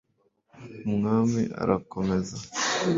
[0.87, 2.37] umwami arakomeza